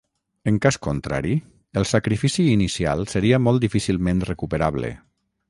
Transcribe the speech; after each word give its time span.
En 0.51 0.55
cas 0.65 0.77
contrari 0.85 1.33
el 1.81 1.85
sacrifici 1.89 2.47
inicial 2.55 3.05
seria 3.13 3.41
molt 3.49 3.67
difícilment 3.67 4.27
recuperable. 4.33 4.93